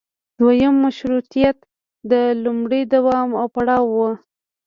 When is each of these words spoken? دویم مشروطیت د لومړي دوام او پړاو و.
دویم 0.37 0.73
مشروطیت 0.85 1.57
د 2.11 2.13
لومړي 2.43 2.81
دوام 2.93 3.29
او 3.39 3.45
پړاو 3.55 3.85
و. 3.95 3.97